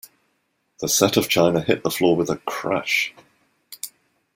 [0.79, 3.13] The set of china hit the floor with a crash.